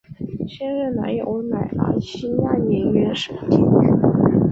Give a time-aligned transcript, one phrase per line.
[0.47, 3.99] 现任男友为马来西亚演员盛天俊。